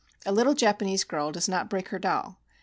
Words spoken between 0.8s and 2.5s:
girl does not break her doll.